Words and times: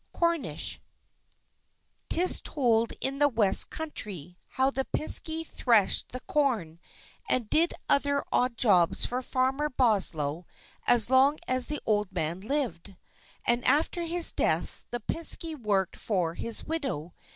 From 0.13 0.19
Cornwall 0.19 0.57
'Tis 2.09 2.41
told 2.41 2.93
in 3.01 3.19
the 3.19 3.27
west 3.29 3.69
country, 3.69 4.35
how 4.53 4.71
the 4.71 4.85
Piskey 4.85 5.43
threshed 5.45 6.09
the 6.09 6.21
corn, 6.21 6.79
and 7.29 7.47
did 7.51 7.75
other 7.87 8.23
odd 8.31 8.57
jobs 8.57 9.05
for 9.05 9.21
Farmer 9.21 9.69
Boslow 9.69 10.47
as 10.87 11.11
long 11.11 11.37
as 11.47 11.67
the 11.67 11.81
old 11.85 12.11
man 12.11 12.39
lived. 12.41 12.95
And 13.45 13.63
after 13.65 14.01
his 14.01 14.31
death 14.31 14.85
the 14.89 15.01
Piskey 15.01 15.53
worked 15.53 15.95
for 15.97 16.33
his 16.33 16.63
widow. 16.65 17.13